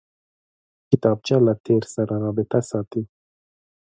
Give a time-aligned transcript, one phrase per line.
[0.89, 3.01] کتابچه له تېر سره رابطه ساتي